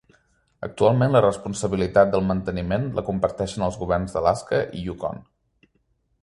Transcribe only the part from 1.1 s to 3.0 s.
la responsabilitat del manteniment